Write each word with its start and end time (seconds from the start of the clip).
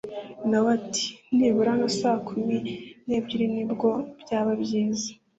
nawe 0.49 0.69
ati 0.77 1.05
nibura 1.35 1.71
nka 1.77 1.89
saa 1.99 2.19
kumi 2.27 2.57
nebyiri 3.07 3.45
nibwo 3.55 3.89
byaba 4.21 4.51
byiza 4.61 5.09